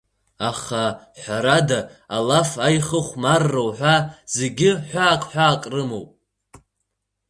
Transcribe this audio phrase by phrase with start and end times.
[0.49, 0.83] Аха,
[1.21, 1.79] ҳәарада,
[2.15, 3.95] алаф, аихыхәмарра уҳәа
[4.37, 6.09] зегьы ҳәаак-ҳәаак рымоуп.